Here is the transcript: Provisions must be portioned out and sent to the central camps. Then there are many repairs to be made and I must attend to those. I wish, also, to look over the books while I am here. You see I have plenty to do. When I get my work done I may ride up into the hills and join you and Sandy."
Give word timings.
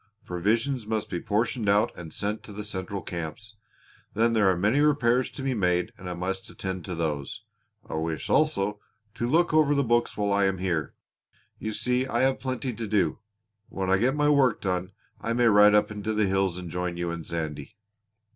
Provisions 0.25 0.87
must 0.87 1.11
be 1.11 1.19
portioned 1.19 1.69
out 1.69 1.95
and 1.95 2.11
sent 2.11 2.41
to 2.41 2.51
the 2.51 2.63
central 2.63 3.03
camps. 3.03 3.57
Then 4.15 4.33
there 4.33 4.49
are 4.49 4.57
many 4.57 4.79
repairs 4.79 5.29
to 5.29 5.43
be 5.43 5.53
made 5.53 5.93
and 5.95 6.09
I 6.09 6.15
must 6.15 6.49
attend 6.49 6.85
to 6.85 6.95
those. 6.95 7.43
I 7.87 7.93
wish, 7.93 8.27
also, 8.27 8.79
to 9.13 9.29
look 9.29 9.53
over 9.53 9.75
the 9.75 9.83
books 9.83 10.17
while 10.17 10.33
I 10.33 10.45
am 10.45 10.57
here. 10.57 10.95
You 11.59 11.71
see 11.73 12.07
I 12.07 12.21
have 12.21 12.39
plenty 12.39 12.73
to 12.73 12.87
do. 12.87 13.19
When 13.69 13.91
I 13.91 13.97
get 13.99 14.15
my 14.15 14.27
work 14.27 14.59
done 14.59 14.91
I 15.21 15.33
may 15.33 15.45
ride 15.45 15.75
up 15.75 15.91
into 15.91 16.13
the 16.15 16.25
hills 16.25 16.57
and 16.57 16.71
join 16.71 16.97
you 16.97 17.11
and 17.11 17.23
Sandy." 17.23 17.75